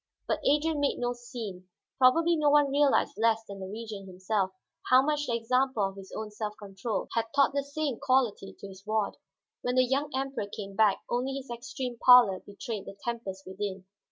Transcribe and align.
But 0.27 0.39
Adrian 0.43 0.79
made 0.79 0.97
no 0.97 1.13
scene. 1.13 1.67
Probably 1.99 2.35
no 2.35 2.49
one 2.49 2.71
realized 2.71 3.19
less 3.19 3.43
than 3.43 3.59
the 3.59 3.67
Regent 3.67 4.07
himself 4.07 4.49
how 4.89 5.03
much 5.03 5.27
the 5.27 5.35
example 5.35 5.83
of 5.83 5.95
his 5.95 6.11
own 6.17 6.31
self 6.31 6.55
control 6.57 7.07
had 7.13 7.25
taught 7.35 7.53
the 7.53 7.61
same 7.61 7.99
quality 7.99 8.55
to 8.57 8.67
his 8.67 8.83
ward. 8.83 9.17
When 9.61 9.75
the 9.75 9.85
young 9.85 10.09
Emperor 10.15 10.47
came 10.47 10.75
back, 10.75 11.01
only 11.07 11.33
his 11.35 11.51
extreme 11.51 11.99
pallor 12.03 12.39
betrayed 12.39 12.87
the 12.87 12.97
tempest 13.03 13.45
within. 13.45 13.85